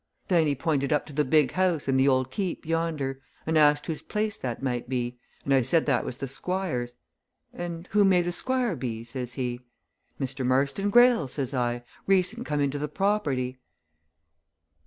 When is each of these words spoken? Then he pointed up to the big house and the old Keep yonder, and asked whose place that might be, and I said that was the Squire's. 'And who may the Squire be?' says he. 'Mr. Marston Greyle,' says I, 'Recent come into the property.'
Then 0.29 0.47
he 0.47 0.55
pointed 0.55 0.91
up 0.91 1.05
to 1.05 1.13
the 1.13 1.23
big 1.23 1.51
house 1.51 1.87
and 1.87 1.99
the 1.99 2.07
old 2.07 2.31
Keep 2.31 2.65
yonder, 2.65 3.21
and 3.45 3.55
asked 3.55 3.85
whose 3.85 4.01
place 4.01 4.35
that 4.35 4.63
might 4.63 4.89
be, 4.89 5.19
and 5.45 5.53
I 5.53 5.61
said 5.61 5.85
that 5.85 6.03
was 6.05 6.17
the 6.17 6.27
Squire's. 6.27 6.95
'And 7.53 7.85
who 7.91 8.03
may 8.03 8.23
the 8.23 8.31
Squire 8.31 8.75
be?' 8.75 9.03
says 9.03 9.33
he. 9.33 9.61
'Mr. 10.19 10.43
Marston 10.43 10.89
Greyle,' 10.89 11.27
says 11.27 11.53
I, 11.53 11.83
'Recent 12.07 12.47
come 12.47 12.61
into 12.61 12.79
the 12.79 12.87
property.' 12.87 13.59